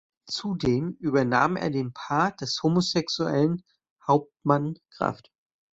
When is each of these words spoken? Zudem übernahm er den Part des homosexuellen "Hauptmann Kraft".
Zudem 0.25 0.97
übernahm 0.99 1.55
er 1.57 1.69
den 1.69 1.93
Part 1.93 2.41
des 2.41 2.63
homosexuellen 2.63 3.63
"Hauptmann 4.07 4.77
Kraft". 4.89 5.31